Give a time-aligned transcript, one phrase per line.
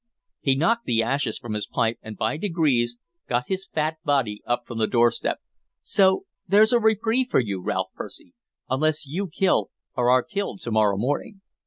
[0.39, 2.97] He knocked the ashes from his pipe, and by degrees
[3.29, 5.37] got his fat body up from the doorstep.
[5.83, 8.33] "So there's a reprieve for you, Ralph Percy,
[8.67, 11.41] unless you kill or are killed to morrow morning.